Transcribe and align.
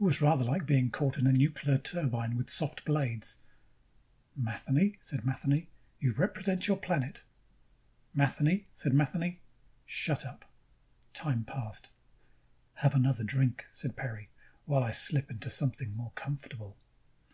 It 0.00 0.02
was 0.02 0.22
rather 0.22 0.42
like 0.42 0.64
being 0.64 0.90
caught 0.90 1.18
in 1.18 1.26
a 1.26 1.32
nuclear 1.34 1.76
turbine 1.76 2.34
with 2.34 2.48
soft 2.48 2.86
blades. 2.86 3.36
Matheny, 4.34 4.96
said 5.00 5.22
Matheny, 5.26 5.68
you 6.00 6.14
represent 6.14 6.66
your 6.66 6.78
planet. 6.78 7.24
Matheny, 8.14 8.64
said 8.72 8.94
Matheny, 8.94 9.40
shut 9.84 10.24
up. 10.24 10.46
Time 11.12 11.44
passed. 11.44 11.90
"Have 12.76 12.94
another 12.94 13.22
drink," 13.22 13.66
said 13.70 13.96
Peri, 13.96 14.30
"while 14.64 14.82
I 14.82 14.92
slip 14.92 15.30
into 15.30 15.50
something 15.50 15.94
more 15.94 16.12
comfortable." 16.14 16.78